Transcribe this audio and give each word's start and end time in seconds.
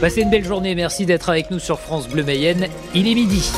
Passez 0.00 0.20
une 0.20 0.30
belle 0.30 0.44
journée, 0.44 0.74
merci 0.74 1.06
d'être 1.06 1.30
avec 1.30 1.50
nous 1.50 1.58
sur 1.58 1.80
France 1.80 2.06
Bleu 2.06 2.22
Mayenne. 2.22 2.68
Il 2.94 3.08
est 3.08 3.14
midi. 3.14 3.50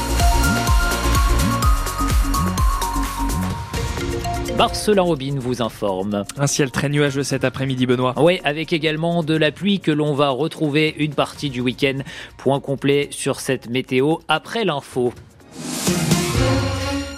Marcelin 4.57 5.03
Robin 5.03 5.35
vous 5.39 5.63
informe. 5.63 6.25
Un 6.37 6.47
ciel 6.47 6.71
très 6.71 6.89
nuageux 6.89 7.25
cet 7.25 7.45
après-midi, 7.45 7.87
Benoît. 7.87 8.15
Oui, 8.19 8.41
avec 8.45 8.73
également 8.73 9.25
de 9.25 9.35
la 9.35 9.51
pluie 9.51 9.81
que 9.81 9.91
l'on 9.91 10.15
va 10.15 10.29
retrouver 10.31 10.95
une 10.99 11.13
partie 11.13 11.51
du 11.51 11.61
week-end. 11.61 11.99
Point 12.37 12.61
complet 12.61 13.09
sur 13.11 13.41
cette 13.41 13.69
météo 13.69 14.19
après 14.29 14.65
l'info. 14.65 15.13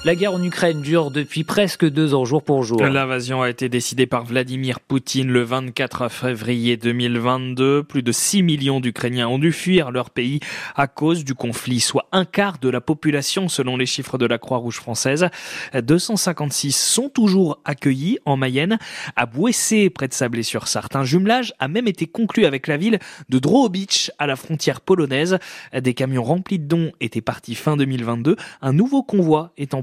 La 0.03 0.15
guerre 0.15 0.33
en 0.33 0.43
Ukraine 0.43 0.81
dure 0.81 1.11
depuis 1.11 1.45
presque 1.45 1.85
deux 1.85 2.15
ans 2.15 2.25
jour 2.25 2.43
pour 2.43 2.63
jour. 2.63 2.83
L'invasion 2.83 3.43
a 3.43 3.51
été 3.51 3.69
décidée 3.69 4.07
par 4.07 4.25
Vladimir 4.25 4.81
Poutine 4.81 5.29
le 5.29 5.43
24 5.43 6.09
février 6.09 6.79
2022. 6.79 7.83
Plus 7.83 8.03
de 8.03 8.11
6 8.11 8.43
millions 8.43 8.81
d'Ukrainiens 8.81 9.29
ont 9.29 9.39
dû 9.39 9.53
fuir 9.53 9.91
leur 9.91 10.09
pays 10.09 10.41
à 10.75 10.87
cause 10.87 11.23
du 11.23 11.35
conflit, 11.35 11.81
soit 11.81 12.09
un 12.13 12.25
quart 12.25 12.57
de 12.61 12.71
la 12.71 12.81
population 12.81 13.51
selon 13.51 13.77
les 13.77 13.85
chiffres 13.85 14.17
de 14.17 14.25
la 14.25 14.39
Croix-Rouge 14.39 14.77
française. 14.77 15.29
256 15.75 16.75
sont 16.75 17.11
toujours 17.11 17.61
accueillis 17.67 18.17
en 18.25 18.39
Mayenne. 18.39 18.79
À 19.17 19.27
Bouessé, 19.27 19.91
près 19.91 20.09
de 20.09 20.15
Sablé-sur-Sarthe, 20.15 20.97
un 20.97 21.05
jumelage 21.05 21.53
a 21.59 21.69
même 21.69 21.89
été 21.89 22.07
conclu 22.07 22.47
avec 22.47 22.69
la 22.69 22.79
ville 22.79 23.01
de 23.29 23.39
Drohobicz 23.39 24.11
à 24.19 24.27
la 24.27 24.37
frontière 24.37 24.81
polonaise. 24.81 25.39
Des 25.79 25.93
camions 25.93 26.25
remplis 26.25 26.59
de 26.59 26.65
dons 26.65 26.91
étaient 27.03 27.21
partis 27.21 27.55
fin 27.55 27.77
2022. 27.77 28.37
Un 28.63 28.73
nouveau 28.73 29.03
convoi 29.03 29.53
est 29.59 29.75
en 29.75 29.83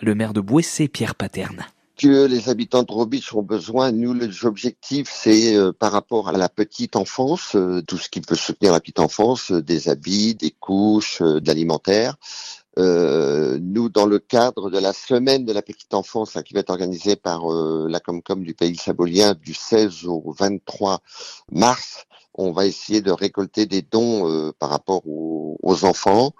Le 0.00 0.14
maire 0.14 0.32
de 0.32 0.40
Bouessé, 0.40 0.88
Pierre 0.88 1.14
Paterne 1.14 1.66
que 2.02 2.26
les 2.26 2.48
habitants 2.48 2.82
de 2.82 2.90
Robich 2.90 3.32
ont 3.32 3.42
besoin. 3.42 3.92
Nous, 3.92 4.12
les 4.12 4.44
objectifs, 4.44 5.08
c'est 5.12 5.54
euh, 5.54 5.72
par 5.72 5.92
rapport 5.92 6.28
à 6.28 6.32
la 6.32 6.48
petite 6.48 6.96
enfance, 6.96 7.54
euh, 7.54 7.80
tout 7.86 7.96
ce 7.96 8.08
qui 8.08 8.20
peut 8.20 8.34
soutenir 8.34 8.72
la 8.72 8.80
petite 8.80 8.98
enfance, 8.98 9.52
euh, 9.52 9.62
des 9.62 9.88
habits, 9.88 10.34
des 10.34 10.50
couches, 10.50 11.22
de 11.22 11.46
l'alimentaire. 11.46 12.16
nous, 12.76 13.88
dans 13.88 14.06
le 14.06 14.18
cadre 14.18 14.70
de 14.70 14.78
la 14.78 14.92
semaine 14.92 15.44
de 15.44 15.52
la 15.52 15.62
petite 15.62 15.94
enfance 15.94 16.38
qui 16.44 16.54
va 16.54 16.60
être 16.60 16.70
organisée 16.70 17.16
par 17.16 17.46
la 17.46 18.00
Comcom 18.00 18.42
du 18.42 18.54
pays 18.54 18.76
sabolien 18.76 19.34
du 19.34 19.52
16 19.54 20.06
au 20.06 20.34
23 20.38 21.00
mars, 21.52 22.06
on 22.34 22.50
va 22.50 22.64
essayer 22.64 23.02
de 23.02 23.12
récolter 23.12 23.66
des 23.66 23.82
dons 23.82 24.52
par 24.58 24.70
rapport 24.70 25.02
aux 25.06 25.84
enfants 25.84 26.32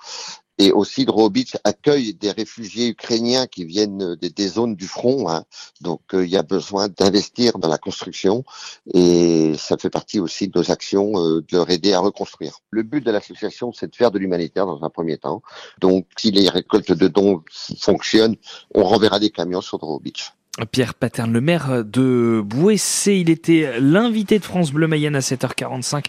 et 0.58 0.72
aussi 0.72 1.04
Drobitch 1.04 1.56
accueille 1.64 2.14
des 2.14 2.30
réfugiés 2.30 2.88
ukrainiens 2.88 3.46
qui 3.46 3.64
viennent 3.64 4.16
des, 4.16 4.48
zones 4.48 4.76
du 4.76 4.86
front. 4.86 5.28
Hein. 5.28 5.44
Donc 5.80 6.00
euh, 6.14 6.24
il 6.24 6.30
y 6.30 6.36
a 6.36 6.42
besoin 6.42 6.88
d'investir 6.88 7.58
dans 7.58 7.68
la 7.68 7.78
construction 7.78 8.44
et 8.92 9.54
ça 9.56 9.76
fait 9.76 9.90
partie 9.90 10.20
aussi 10.20 10.48
de 10.48 10.58
nos 10.58 10.70
actions 10.70 11.12
euh, 11.16 11.40
de 11.40 11.56
leur 11.56 11.70
aider 11.70 11.92
à 11.92 12.00
reconstruire. 12.00 12.58
Le 12.70 12.82
but 12.82 13.04
de 13.04 13.10
l'association, 13.10 13.72
c'est 13.72 13.90
de 13.90 13.96
faire 13.96 14.10
de 14.10 14.18
l'humanitaire 14.18 14.66
dans 14.66 14.82
un 14.82 14.90
premier 14.90 15.18
temps. 15.18 15.42
Donc 15.80 16.06
si 16.16 16.30
les 16.30 16.48
récoltes 16.48 16.92
de 16.92 17.08
dons 17.08 17.42
fonctionnent, 17.78 18.36
on 18.74 18.84
renverra 18.84 19.18
des 19.18 19.30
camions 19.30 19.62
sur 19.62 19.78
Drobitch. 19.78 20.32
Pierre 20.70 20.92
Paterne, 20.92 21.32
le 21.32 21.40
maire 21.40 21.82
de 21.82 22.42
Bouessé, 22.44 23.14
il 23.14 23.30
était 23.30 23.80
l'invité 23.80 24.38
de 24.38 24.44
France 24.44 24.70
Bleu 24.70 24.86
Mayenne 24.86 25.16
à 25.16 25.20
7h45. 25.20 26.04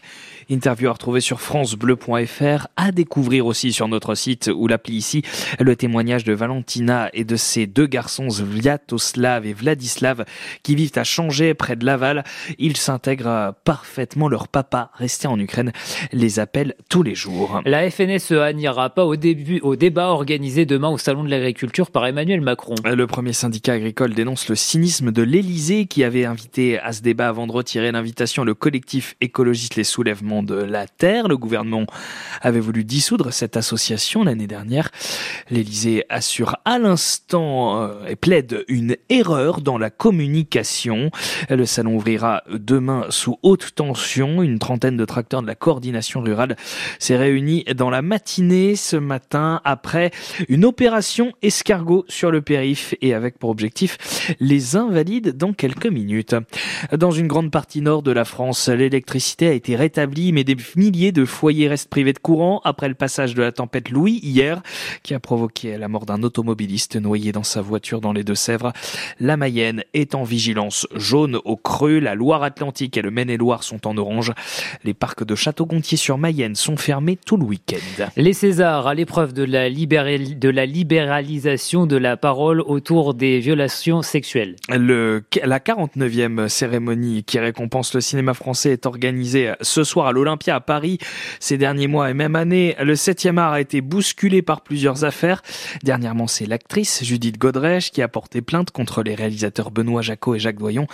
Interview 0.49 0.89
à 0.89 0.94
retrouver 0.94 1.22
sur 1.22 1.41
francebleu.fr, 1.41 2.67
à 2.77 2.91
découvrir 2.91 3.45
aussi 3.45 3.73
sur 3.73 3.88
notre 3.88 4.16
site 4.16 4.49
ou 4.53 4.67
l'appli 4.67 4.95
ici 4.95 5.22
le 5.59 5.75
témoignage 5.75 6.23
de 6.23 6.33
Valentina 6.33 7.09
et 7.13 7.23
de 7.23 7.36
ses 7.36 7.67
deux 7.67 7.88
garçons 7.88 8.30
Sviatoslav 8.30 9.45
et 9.45 9.53
Vladislav 9.53 10.25
qui 10.64 10.75
vivent 10.75 10.91
à 10.95 11.03
Changer 11.03 11.53
près 11.53 11.75
de 11.75 11.86
Laval. 11.86 12.23
Ils 12.59 12.77
s'intègrent 12.77 13.53
parfaitement. 13.64 14.27
Leur 14.27 14.47
papa, 14.47 14.91
resté 14.95 15.27
en 15.27 15.39
Ukraine, 15.39 15.71
les 16.11 16.39
appelle 16.39 16.75
tous 16.89 17.03
les 17.03 17.16
jours. 17.16 17.61
La 17.66 17.89
FNSEA 17.89 18.53
n'ira 18.53 18.89
pas 18.89 19.05
au 19.05 19.16
début 19.16 19.59
au 19.61 19.75
débat 19.75 20.08
organisé 20.08 20.66
demain 20.66 20.89
au 20.89 20.97
Salon 20.97 21.23
de 21.23 21.30
l'Agriculture 21.30 21.91
par 21.91 22.05
Emmanuel 22.05 22.41
Macron. 22.41 22.75
Le 22.86 23.08
premier 23.08 23.33
syndicat 23.33 23.73
agricole 23.73 24.14
dénonce 24.14 24.49
le 24.49 24.55
cynisme 24.55 25.11
de 25.11 25.21
l'Élysée 25.21 25.86
qui 25.86 26.03
avait 26.03 26.26
invité 26.26 26.80
à 26.80 26.93
ce 26.93 27.02
débat 27.02 27.30
avant 27.30 27.48
de 27.48 27.52
retirer 27.52 27.92
l'invitation 27.92 28.43
le 28.43 28.53
collectif 28.53 29.15
écologiste 29.21 29.76
Les 29.76 29.83
Soulèvements 29.83 30.33
de 30.42 30.55
la 30.55 30.88
Terre. 30.88 31.27
Le 31.27 31.38
gouvernement 31.38 31.86
avait 32.42 32.60
voulu 32.60 32.83
dissoudre 32.83 33.32
cette 33.32 33.58
association 33.58 34.23
l'année 34.23 34.48
dernière. 34.48 34.89
L'Élysée 35.49 36.05
assure 36.10 36.55
à 36.66 36.80
l'instant 36.80 37.82
euh, 37.82 38.08
et 38.08 38.16
plaide 38.16 38.66
une 38.67 38.95
erreur 39.10 39.61
dans 39.61 39.77
la 39.77 39.89
communication. 39.89 41.11
Le 41.49 41.66
salon 41.66 41.95
ouvrira 41.95 42.44
demain 42.49 43.05
sous 43.10 43.38
haute 43.44 43.76
tension. 43.76 44.42
Une 44.42 44.60
trentaine 44.60 44.98
de 44.98 45.05
tracteurs 45.05 45.42
de 45.42 45.48
la 45.48 45.55
coordination 45.55 46.21
rurale 46.21 46.55
s'est 47.00 47.17
réunie 47.17 47.65
dans 47.76 47.89
la 47.89 48.02
matinée 48.02 48.76
ce 48.76 48.95
matin 48.95 49.61
après 49.64 50.11
une 50.48 50.65
opération 50.65 51.33
escargot 51.42 52.05
sur 52.08 52.32
le 52.32 52.42
périph 52.42 52.95
et 53.02 53.14
avec 53.14 53.38
pour 53.38 53.50
objectif 53.50 54.36
les 54.39 54.76
invalides 54.76 55.36
dans 55.38 55.54
quelques 55.54 55.88
minutes. 55.88 56.36
Dans 56.95 57.11
une 57.11 57.27
grande 57.27 57.52
partie 57.52 57.82
nord 57.82 58.04
de 58.04 58.11
la 58.11 58.26
France, 58.26 58.70
l'électricité 58.70 59.48
a 59.48 59.54
été 59.54 59.76
rétablie, 59.76 60.23
mais 60.32 60.44
des 60.44 60.58
milliers 60.76 61.11
de 61.11 61.26
foyers 61.26 61.67
restent 61.67 61.89
privés 61.89 62.14
de 62.14 62.20
courant 62.20 62.61
après 62.64 62.88
le 62.88 62.94
passage 62.95 63.36
de 63.36 63.42
la 63.42 63.52
tempête 63.52 63.89
Louis 63.89 64.20
hier, 64.23 64.61
qui 65.04 65.14
a 65.14 65.20
provoqué 65.20 65.78
la 65.78 65.88
mort 65.88 66.06
d'un 66.06 66.23
automobiliste 66.23 66.95
noyé 66.95 67.32
dans 67.32 67.44
sa 67.44 67.61
voiture 67.61 68.02
dans 68.02 68.14
les 68.14 68.23
Deux-Sèvres. 68.23 68.72
La 69.20 69.38
Mayenne 69.38 69.83
est 69.94 70.16
en 70.16 70.23
vigilance 70.23 70.88
jaune 70.95 71.39
au 71.45 71.58
creux, 71.58 72.00
la 72.00 72.16
Loire-Atlantique 72.16 72.98
et 72.98 73.02
le 73.02 73.12
Maine-et-Loire 73.12 73.64
sont 73.64 73.88
en 73.88 73.98
orange. 73.98 74.32
Les 74.83 74.94
parcs 74.94 75.23
de 75.23 75.36
Château-Gontier 75.36 75.98
sur 75.98 76.17
Mayenne 76.17 76.56
sont 76.56 76.78
fermés 76.78 77.17
tout 77.17 77.38
le 77.38 77.44
week-end. 77.44 78.06
Les 78.16 78.33
Césars 78.33 78.88
à 78.88 78.94
l'épreuve 78.94 79.33
de 79.33 79.44
la, 79.44 79.70
de 79.70 80.50
la 80.50 80.66
libéralisation 80.66 81.86
de 81.86 81.98
la 81.98 82.17
parole 82.17 82.62
autour 82.62 83.14
des 83.14 83.39
violations 83.39 84.02
sexuelle. 84.02 84.56
Le, 84.70 85.23
la 85.44 85.60
49e 85.60 86.48
cérémonie 86.48 87.23
qui 87.23 87.39
récompense 87.39 87.94
le 87.94 88.02
cinéma 88.02 88.33
français 88.33 88.72
est 88.72 88.86
organisée 88.86 89.54
ce 89.62 89.83
soir 89.83 90.08
à 90.08 90.12
l'Olympia 90.14 90.56
à 90.56 90.60
Paris. 90.60 91.00
Ces 91.40 91.58
derniers 91.58 91.88
mois 91.88 92.10
et 92.10 92.14
même 92.14 92.36
année, 92.36 92.76
le 92.80 92.94
7e 92.94 93.38
art 93.38 93.54
a 93.54 93.62
été 93.62 93.82
bousculé 93.82 94.42
par 94.42 94.62
plusieurs 94.62 95.04
affaires. 95.04 95.42
Dernièrement, 95.84 96.28
c'est 96.28 96.46
l'actrice 96.46 97.04
Judith 97.04 97.38
Godrèche 97.38 97.92
qui 97.92 98.02
a 98.02 98.08
porté 98.08 98.42
plainte 98.42 98.72
contre 98.72 99.04
les 99.04 99.16
réalisateurs 99.16 99.72
Benoît 99.72 100.02
Jacot 100.02 100.36
et 100.36 100.40
Jacques 100.40 100.60
Doyon 100.60 100.88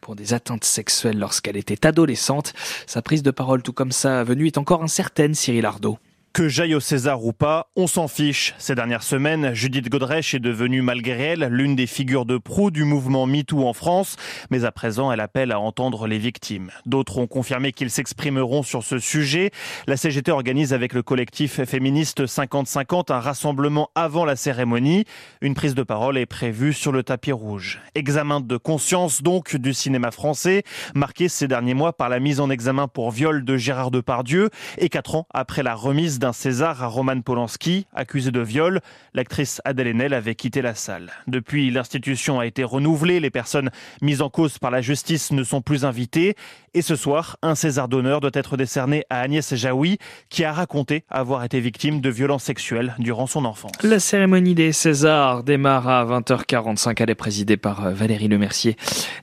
pour 0.00 0.16
des 0.16 0.34
atteintes 0.34 0.64
sexuelles 0.64 1.18
lorsqu'elle 1.18 1.56
était 1.56 1.86
adolescente. 1.86 2.52
Sa 2.86 3.02
prise 3.02 3.22
de 3.22 3.30
parole 3.30 3.62
tout 3.62 3.72
comme 3.72 3.92
sa 3.92 4.24
venue 4.24 4.46
est 4.46 4.58
encore 4.58 4.82
incertaine, 4.82 5.34
Cyril 5.34 5.66
Ardo. 5.66 5.98
Que 6.32 6.48
j'aille 6.48 6.74
au 6.74 6.80
César 6.80 7.22
ou 7.26 7.34
pas, 7.34 7.68
on 7.76 7.86
s'en 7.86 8.08
fiche. 8.08 8.54
Ces 8.56 8.74
dernières 8.74 9.02
semaines, 9.02 9.52
Judith 9.52 9.90
Godrèche 9.90 10.32
est 10.32 10.38
devenue, 10.38 10.80
malgré 10.80 11.24
elle, 11.24 11.48
l'une 11.50 11.76
des 11.76 11.86
figures 11.86 12.24
de 12.24 12.38
proue 12.38 12.70
du 12.70 12.84
mouvement 12.84 13.26
MeToo 13.26 13.66
en 13.66 13.74
France. 13.74 14.16
Mais 14.48 14.64
à 14.64 14.72
présent, 14.72 15.12
elle 15.12 15.20
appelle 15.20 15.52
à 15.52 15.60
entendre 15.60 16.06
les 16.06 16.16
victimes. 16.16 16.70
D'autres 16.86 17.18
ont 17.18 17.26
confirmé 17.26 17.72
qu'ils 17.72 17.90
s'exprimeront 17.90 18.62
sur 18.62 18.82
ce 18.82 18.98
sujet. 18.98 19.50
La 19.86 19.98
CGT 19.98 20.32
organise 20.32 20.72
avec 20.72 20.94
le 20.94 21.02
collectif 21.02 21.62
féministe 21.64 22.24
50-50 22.24 23.12
un 23.12 23.20
rassemblement 23.20 23.90
avant 23.94 24.24
la 24.24 24.34
cérémonie. 24.34 25.04
Une 25.42 25.52
prise 25.52 25.74
de 25.74 25.82
parole 25.82 26.16
est 26.16 26.24
prévue 26.24 26.72
sur 26.72 26.92
le 26.92 27.02
tapis 27.02 27.32
rouge. 27.32 27.78
Examen 27.94 28.40
de 28.40 28.56
conscience 28.56 29.22
donc 29.22 29.54
du 29.54 29.74
cinéma 29.74 30.10
français, 30.10 30.62
marqué 30.94 31.28
ces 31.28 31.46
derniers 31.46 31.74
mois 31.74 31.92
par 31.92 32.08
la 32.08 32.20
mise 32.20 32.40
en 32.40 32.48
examen 32.48 32.88
pour 32.88 33.10
viol 33.10 33.44
de 33.44 33.58
Gérard 33.58 33.90
Depardieu 33.90 34.48
et 34.78 34.88
quatre 34.88 35.14
ans 35.14 35.26
après 35.34 35.62
la 35.62 35.74
remise 35.74 36.21
d'un 36.22 36.32
César 36.32 36.84
à 36.84 36.86
Roman 36.86 37.20
Polanski, 37.20 37.86
accusé 37.92 38.30
de 38.30 38.40
viol. 38.40 38.80
L'actrice 39.12 39.60
Adèle 39.64 39.88
Haenel 39.88 40.14
avait 40.14 40.36
quitté 40.36 40.62
la 40.62 40.76
salle. 40.76 41.10
Depuis, 41.26 41.72
l'institution 41.72 42.38
a 42.38 42.46
été 42.46 42.62
renouvelée. 42.62 43.18
Les 43.18 43.30
personnes 43.30 43.70
mises 44.02 44.22
en 44.22 44.30
cause 44.30 44.58
par 44.58 44.70
la 44.70 44.80
justice 44.80 45.32
ne 45.32 45.42
sont 45.42 45.62
plus 45.62 45.84
invitées. 45.84 46.36
Et 46.74 46.80
ce 46.80 46.94
soir, 46.94 47.36
un 47.42 47.56
César 47.56 47.88
d'honneur 47.88 48.20
doit 48.20 48.30
être 48.34 48.56
décerné 48.56 49.04
à 49.10 49.20
Agnès 49.20 49.54
Jaoui, 49.54 49.98
qui 50.30 50.44
a 50.44 50.52
raconté 50.52 51.04
avoir 51.10 51.44
été 51.44 51.58
victime 51.58 52.00
de 52.00 52.08
violences 52.08 52.44
sexuelles 52.44 52.94
durant 53.00 53.26
son 53.26 53.44
enfance. 53.44 53.72
La 53.82 53.98
cérémonie 53.98 54.54
des 54.54 54.72
Césars 54.72 55.42
démarre 55.42 55.88
à 55.88 56.04
20h45. 56.06 56.94
Elle 57.02 57.10
est 57.10 57.14
présidée 57.16 57.56
par 57.56 57.84
euh, 57.84 57.92
Valérie 57.92 58.28
Lemercier. 58.28 58.76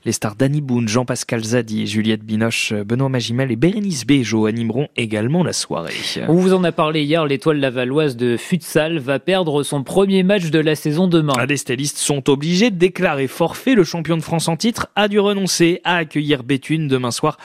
Les 0.04 0.12
stars 0.12 0.36
Danny 0.36 0.60
Boone, 0.60 0.86
Jean-Pascal 0.86 1.42
Zadi, 1.42 1.86
Juliette 1.86 2.22
Binoche, 2.22 2.74
Benoît 2.74 3.08
Magimel 3.08 3.50
et 3.50 3.56
Bérénice 3.56 4.06
Bejo 4.06 4.46
animeront 4.46 4.88
également 4.96 5.42
la 5.42 5.54
soirée. 5.54 5.94
On 6.28 6.34
vous 6.34 6.52
en 6.52 6.62
a 6.62 6.72
parlé 6.72 6.89
parlé 6.90 7.04
hier, 7.04 7.24
l'étoile 7.24 7.60
lavalloise 7.60 8.16
de 8.16 8.36
futsal 8.36 8.98
va 8.98 9.20
perdre 9.20 9.62
son 9.62 9.84
premier 9.84 10.24
match 10.24 10.50
de 10.50 10.58
la 10.58 10.74
saison 10.74 11.06
demain. 11.06 11.34
Les 11.48 11.56
stylistes 11.56 11.98
sont 11.98 12.28
obligés 12.28 12.72
de 12.72 12.78
déclarer 12.78 13.28
forfait. 13.28 13.76
Le 13.76 13.84
champion 13.84 14.16
de 14.16 14.22
France 14.22 14.48
en 14.48 14.56
titre 14.56 14.88
a 14.96 15.06
dû 15.06 15.20
renoncer 15.20 15.80
à 15.84 15.98
accueillir 15.98 16.42
Béthune 16.42 16.88
demain 16.88 17.12
soir, 17.12 17.36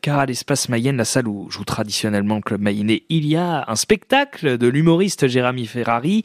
car 0.00 0.20
à 0.20 0.24
l'espace 0.24 0.70
Mayenne, 0.70 0.96
la 0.96 1.04
salle 1.04 1.28
où 1.28 1.50
joue 1.50 1.64
traditionnellement 1.64 2.36
le 2.36 2.40
club 2.40 2.62
mayennais, 2.62 3.02
il 3.10 3.26
y 3.26 3.36
a 3.36 3.66
un 3.68 3.76
spectacle 3.76 4.56
de 4.56 4.68
l'humoriste 4.68 5.26
Jérémy 5.26 5.66
Ferrari, 5.66 6.22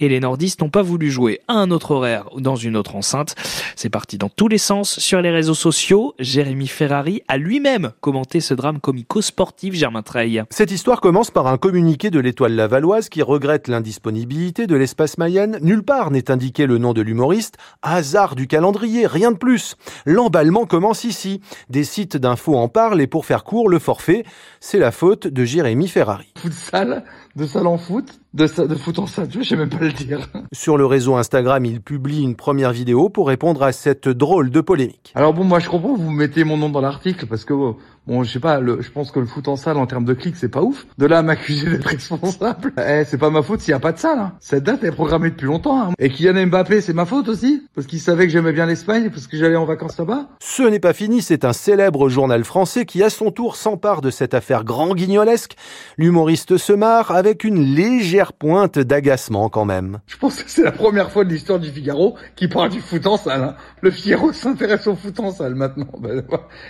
et 0.00 0.08
les 0.08 0.18
nordistes 0.18 0.62
n'ont 0.62 0.68
pas 0.68 0.82
voulu 0.82 1.12
jouer 1.12 1.42
à 1.46 1.52
un 1.52 1.70
autre 1.70 1.92
horaire 1.92 2.24
ou 2.34 2.40
dans 2.40 2.56
une 2.56 2.76
autre 2.76 2.96
enceinte. 2.96 3.36
C'est 3.76 3.88
parti 3.88 4.18
dans 4.18 4.30
tous 4.30 4.48
les 4.48 4.58
sens 4.58 4.98
sur 4.98 5.22
les 5.22 5.30
réseaux 5.30 5.54
sociaux. 5.54 6.16
Jérémy 6.18 6.66
Ferrari 6.66 7.22
a 7.28 7.36
lui-même 7.36 7.92
commenté 8.00 8.40
ce 8.40 8.52
drame 8.52 8.80
comico-sportif, 8.80 9.74
Germain 9.74 10.02
Treille. 10.02 10.42
Cette 10.50 10.72
histoire 10.72 11.00
commence 11.00 11.30
par 11.30 11.46
un 11.46 11.56
communiqué 11.56 12.10
de 12.10 12.15
l'étoile 12.18 12.54
lavalloise 12.54 13.08
qui 13.08 13.22
regrette 13.22 13.68
l'indisponibilité 13.68 14.66
de 14.66 14.76
l'espace 14.76 15.18
Mayenne. 15.18 15.58
Nulle 15.62 15.82
part 15.82 16.10
n'est 16.10 16.30
indiqué 16.30 16.66
le 16.66 16.78
nom 16.78 16.92
de 16.92 17.02
l'humoriste. 17.02 17.56
Hasard 17.82 18.34
du 18.34 18.46
calendrier, 18.46 19.06
rien 19.06 19.32
de 19.32 19.36
plus. 19.36 19.76
L'emballement 20.04 20.66
commence 20.66 21.04
ici. 21.04 21.40
Des 21.70 21.84
sites 21.84 22.16
d'infos 22.16 22.56
en 22.56 22.68
parlent 22.68 23.00
et 23.00 23.06
pour 23.06 23.26
faire 23.26 23.44
court, 23.44 23.68
le 23.68 23.78
forfait, 23.78 24.24
c'est 24.60 24.78
la 24.78 24.90
faute 24.90 25.26
de 25.26 25.44
Jérémy 25.44 25.88
Ferrari. 25.88 26.32
De 26.44 27.44
salle 27.46 27.66
en 27.66 27.76
foot, 27.76 28.18
de, 28.32 28.66
de 28.66 28.74
foot 28.74 28.98
en 28.98 29.06
salle, 29.06 29.28
je 29.30 29.42
sais 29.42 29.56
même 29.56 29.68
pas 29.68 29.84
le 29.84 29.92
dire. 29.92 30.26
Sur 30.52 30.78
le 30.78 30.86
réseau 30.86 31.16
Instagram, 31.16 31.64
il 31.66 31.82
publie 31.82 32.22
une 32.22 32.34
première 32.34 32.72
vidéo 32.72 33.10
pour 33.10 33.28
répondre 33.28 33.62
à 33.62 33.72
cette 33.72 34.08
drôle 34.08 34.50
de 34.50 34.60
polémique. 34.62 35.12
Alors 35.14 35.34
bon, 35.34 35.44
moi 35.44 35.58
je 35.58 35.68
comprends, 35.68 35.94
vous 35.94 36.10
mettez 36.10 36.44
mon 36.44 36.56
nom 36.56 36.70
dans 36.70 36.80
l'article 36.80 37.26
parce 37.26 37.44
que 37.44 37.52
bon, 38.06 38.22
je 38.22 38.32
sais 38.32 38.40
pas, 38.40 38.60
le, 38.60 38.80
je 38.80 38.90
pense 38.90 39.10
que 39.10 39.20
le 39.20 39.26
foot 39.26 39.48
en 39.48 39.56
salle 39.56 39.76
en 39.76 39.86
termes 39.86 40.04
de 40.04 40.14
clics 40.14 40.36
c'est 40.36 40.48
pas 40.48 40.62
ouf. 40.62 40.86
De 40.98 41.06
là 41.06 41.18
à 41.18 41.22
m'accuser 41.22 41.68
d'être 41.68 41.86
responsable, 41.86 42.72
eh, 42.78 43.04
c'est 43.04 43.18
pas 43.18 43.30
ma 43.30 43.42
faute 43.42 43.60
s'il 43.60 43.72
y 43.72 43.74
a 43.74 43.80
pas 43.80 43.92
de 43.92 43.98
salle. 43.98 44.18
Hein. 44.18 44.32
Cette 44.40 44.64
date 44.64 44.84
est 44.84 44.92
programmée 44.92 45.30
depuis 45.30 45.46
longtemps. 45.46 45.80
Hein. 45.80 45.92
Et 45.98 46.10
Kylian 46.10 46.46
Mbappé, 46.46 46.80
c'est 46.80 46.92
ma 46.92 47.06
faute 47.06 47.28
aussi 47.28 47.64
parce 47.74 47.86
qu'il 47.86 48.00
savait 48.00 48.26
que 48.26 48.32
j'aimais 48.32 48.52
bien 48.52 48.66
l'Espagne 48.66 49.10
parce 49.10 49.26
que 49.26 49.36
j'allais 49.36 49.56
en 49.56 49.64
vacances 49.64 49.98
là-bas. 49.98 50.28
Ce 50.40 50.62
n'est 50.62 50.80
pas 50.80 50.92
fini, 50.92 51.22
c'est 51.22 51.44
un 51.44 51.52
célèbre 51.52 52.08
journal 52.08 52.44
français 52.44 52.84
qui 52.84 53.02
à 53.02 53.10
son 53.10 53.30
tour 53.30 53.56
s'empare 53.56 54.00
de 54.00 54.10
cette 54.10 54.34
affaire 54.34 54.64
grand 54.64 54.94
guignolesque. 54.94 55.56
L'humoriste 55.98 56.56
se 56.56 56.72
marre 56.72 57.10
avec 57.10 57.44
une 57.44 57.62
légère 57.62 58.32
pointe 58.32 58.78
d'agacement 58.78 59.48
quand 59.48 59.64
même. 59.64 59.98
Je 60.06 60.16
pense 60.16 60.42
que 60.42 60.50
c'est 60.50 60.62
la 60.62 60.72
première 60.72 61.10
fois 61.10 61.24
de 61.24 61.30
l'histoire 61.30 61.58
du 61.58 61.70
Figaro 61.70 62.16
qui 62.36 62.48
parle 62.48 62.70
du 62.70 62.80
foot 62.80 63.06
en 63.06 63.16
salle. 63.16 63.42
Hein. 63.42 63.54
Le 63.80 63.90
Figaro 63.90 64.32
s'intéresse 64.32 64.86
au 64.86 64.94
foot 64.94 65.18
en 65.20 65.30
salle 65.30 65.54
maintenant. 65.54 65.88
Ben, 66.00 66.22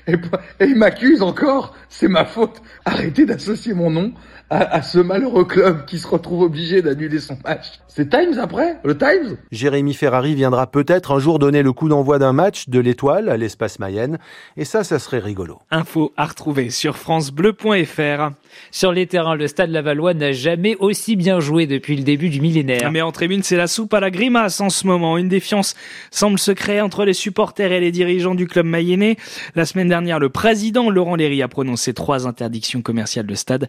et, 0.07 0.13
et 0.13 0.67
il 0.67 0.77
m'accuse 0.77 1.23
encore, 1.27 1.75
c'est 1.89 2.09
ma 2.09 2.25
faute. 2.25 2.63
Arrêtez 2.85 3.27
d'associer 3.27 3.75
mon 3.75 3.91
nom 3.91 4.13
à, 4.51 4.59
à, 4.59 4.83
ce 4.83 4.99
malheureux 4.99 5.45
club 5.45 5.85
qui 5.87 5.99
se 5.99 6.07
retrouve 6.07 6.43
obligé 6.43 6.81
d'annuler 6.81 7.19
son 7.19 7.37
match. 7.45 7.81
C'est 7.89 8.11
Times 8.11 8.39
après 8.39 8.77
Le 8.85 8.97
Times 8.97 9.39
Jérémy 9.51 9.95
Ferrari 9.95 10.35
viendra 10.35 10.67
peut-être 10.67 11.13
un 11.13 11.19
jour 11.19 11.39
donner 11.39 11.63
le 11.63 11.73
coup 11.73 11.89
d'envoi 11.89 12.19
d'un 12.19 12.35
match 12.35 12.69
de 12.69 12.79
l'étoile 12.79 13.31
à 13.31 13.39
l'espace 13.39 13.79
Mayenne. 13.79 14.19
Et 14.59 14.67
ça, 14.67 14.85
ça 14.85 14.99
serait 14.99 15.19
rigolo. 15.19 15.61
Info 15.71 16.13
à 16.17 16.27
retrouver 16.27 16.69
sur 16.69 16.99
francebleu.fr. 16.99 18.33
Sur 18.71 18.93
les 18.93 19.07
terrains, 19.07 19.35
le 19.35 19.49
stade 19.49 19.71
Lavallois 19.71 20.13
n'a 20.13 20.33
jamais 20.33 20.77
aussi 20.79 21.17
bien 21.17 21.41
joué 21.41 21.67
depuis 21.67 21.97
le 21.97 22.03
début 22.03 22.29
du 22.29 22.43
millénaire. 22.43 22.91
Mais 22.93 23.01
en 23.01 23.13
tribune, 23.13 23.43
c'est 23.43 23.57
la 23.57 23.67
soupe 23.67 23.95
à 23.95 24.01
la 24.01 24.11
grimace 24.11 24.61
en 24.61 24.69
ce 24.69 24.87
moment. 24.87 25.17
Une 25.17 25.29
défiance 25.29 25.75
semble 26.11 26.39
se 26.39 26.53
créer 26.53 26.83
entre 26.83 27.07
les 27.07 27.15
supporters 27.15 27.73
et 27.73 27.81
les 27.81 27.93
dirigeants 27.93 28.35
du 28.35 28.47
club 28.47 28.67
mayennais. 28.67 29.17
La 29.55 29.65
semaine 29.65 29.89
dernière, 29.89 30.19
le 30.19 30.29
président 30.29 30.91
Laurent 30.91 31.16
Léry 31.17 31.43
a 31.43 31.49
prononcé 31.49 31.95
trois 31.95 32.27
interdictions 32.27 32.83
commerciales 32.83 33.27
de 33.27 33.35
stade. 33.35 33.69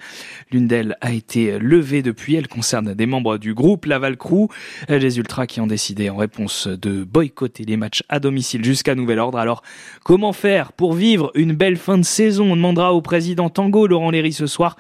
L'une 0.52 0.68
d'elles 0.68 0.98
a 1.02 1.12
été 1.12 1.60
levée 1.60 2.02
depuis. 2.02 2.36
Elle 2.36 2.48
concerne 2.48 2.94
des 2.94 3.06
membres 3.06 3.38
du 3.38 3.54
groupe 3.54 3.86
Laval 3.86 4.18
Crew. 4.18 4.48
Les 4.90 5.18
Ultras 5.18 5.48
qui 5.48 5.62
ont 5.62 5.68
décidé 5.68 6.10
en 6.10 6.18
réponse 6.18 6.68
de 6.68 7.04
boycotter 7.04 7.64
les 7.64 7.78
matchs 7.78 8.04
à 8.10 8.20
domicile 8.20 8.64
jusqu'à 8.64 8.96
nouvel 8.96 9.20
ordre. 9.20 9.38
Alors, 9.38 9.64
comment 10.04 10.34
faire 10.34 10.72
pour 10.72 10.94
vivre 10.94 11.32
une 11.36 11.54
belle 11.54 11.78
fin 11.78 11.98
de 11.98 12.04
saison? 12.04 12.52
On 12.52 12.56
demandera 12.56 12.94
au 12.94 13.02
président 13.02 13.50
Tango 13.50 13.88
Laurent 13.88 14.12
Léry 14.12 14.34
ce 14.34 14.48
soir. 14.48 14.76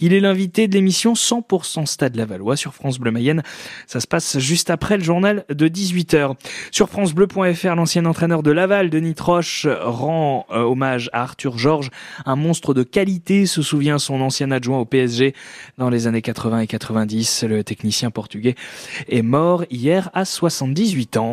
Il 0.00 0.12
est 0.12 0.20
l'invité 0.20 0.68
de 0.68 0.74
l'émission 0.74 1.14
100% 1.14 1.86
Stade 1.86 2.16
Lavallois 2.16 2.56
sur 2.56 2.74
France 2.74 2.98
Bleu 2.98 3.10
Mayenne. 3.10 3.42
Ça 3.86 4.00
se 4.00 4.06
passe 4.06 4.38
juste 4.38 4.70
après 4.70 4.96
le 4.96 5.04
journal 5.04 5.44
de 5.48 5.68
18h. 5.68 6.34
Sur 6.70 6.88
francebleu.fr, 6.88 7.74
l'ancien 7.74 8.04
entraîneur 8.04 8.42
de 8.42 8.50
Laval, 8.50 8.90
Denis 8.90 9.14
Troche, 9.14 9.66
rend 9.66 10.46
euh, 10.50 10.60
hommage 10.62 11.10
à 11.12 11.22
Arthur 11.22 11.58
Georges, 11.58 11.90
un 12.26 12.36
monstre 12.36 12.74
de 12.74 12.82
qualité, 12.82 13.46
se 13.46 13.62
souvient 13.62 13.98
son 13.98 14.20
ancien 14.20 14.50
adjoint 14.50 14.78
au 14.78 14.84
PSG 14.84 15.34
dans 15.78 15.90
les 15.90 16.06
années 16.06 16.22
80 16.22 16.60
et 16.60 16.66
90. 16.66 17.44
Le 17.44 17.64
technicien 17.64 18.10
portugais 18.10 18.54
est 19.08 19.22
mort 19.22 19.64
hier 19.70 20.10
à 20.14 20.24
78 20.24 21.16
ans. 21.16 21.30